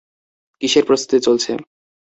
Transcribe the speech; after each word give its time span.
কীসের 0.61 0.83
প্রস্তুতি 0.87 1.17
চলছে? 1.27 1.51